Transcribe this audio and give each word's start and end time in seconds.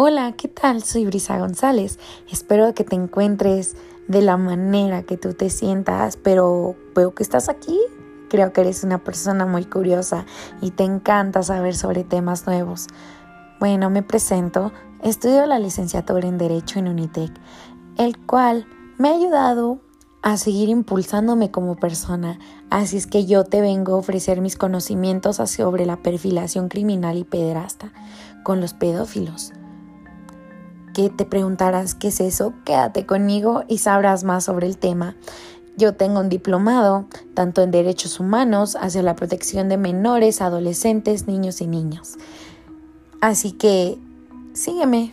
Hola, 0.00 0.30
¿qué 0.36 0.46
tal? 0.46 0.84
Soy 0.84 1.06
Brisa 1.06 1.40
González. 1.40 1.98
Espero 2.30 2.72
que 2.72 2.84
te 2.84 2.94
encuentres 2.94 3.74
de 4.06 4.22
la 4.22 4.36
manera 4.36 5.02
que 5.02 5.16
tú 5.16 5.34
te 5.34 5.50
sientas, 5.50 6.16
pero 6.16 6.76
veo 6.94 7.16
que 7.16 7.24
estás 7.24 7.48
aquí. 7.48 7.76
Creo 8.30 8.52
que 8.52 8.60
eres 8.60 8.84
una 8.84 9.02
persona 9.02 9.44
muy 9.44 9.64
curiosa 9.64 10.24
y 10.60 10.70
te 10.70 10.84
encanta 10.84 11.42
saber 11.42 11.74
sobre 11.74 12.04
temas 12.04 12.46
nuevos. 12.46 12.86
Bueno, 13.58 13.90
me 13.90 14.04
presento. 14.04 14.70
Estudio 15.02 15.44
la 15.46 15.58
licenciatura 15.58 16.28
en 16.28 16.38
Derecho 16.38 16.78
en 16.78 16.86
Unitec, 16.86 17.32
el 17.96 18.24
cual 18.24 18.68
me 18.98 19.08
ha 19.08 19.16
ayudado 19.16 19.80
a 20.22 20.36
seguir 20.36 20.68
impulsándome 20.68 21.50
como 21.50 21.74
persona. 21.74 22.38
Así 22.70 22.98
es 22.98 23.08
que 23.08 23.26
yo 23.26 23.42
te 23.42 23.60
vengo 23.60 23.94
a 23.94 23.98
ofrecer 23.98 24.42
mis 24.42 24.56
conocimientos 24.56 25.38
sobre 25.38 25.86
la 25.86 25.96
perfilación 25.96 26.68
criminal 26.68 27.18
y 27.18 27.24
pederasta 27.24 27.92
con 28.44 28.60
los 28.60 28.74
pedófilos 28.74 29.54
que 30.98 31.10
te 31.10 31.24
preguntarás 31.24 31.94
qué 31.94 32.08
es 32.08 32.18
eso, 32.18 32.54
quédate 32.64 33.06
conmigo 33.06 33.62
y 33.68 33.78
sabrás 33.78 34.24
más 34.24 34.42
sobre 34.42 34.66
el 34.66 34.78
tema. 34.78 35.14
Yo 35.76 35.94
tengo 35.94 36.18
un 36.18 36.28
diplomado 36.28 37.06
tanto 37.34 37.62
en 37.62 37.70
derechos 37.70 38.18
humanos 38.18 38.74
hacia 38.74 39.04
la 39.04 39.14
protección 39.14 39.68
de 39.68 39.76
menores, 39.76 40.40
adolescentes, 40.40 41.28
niños 41.28 41.60
y 41.60 41.68
niñas. 41.68 42.16
Así 43.20 43.52
que 43.52 43.96
sígueme. 44.54 45.12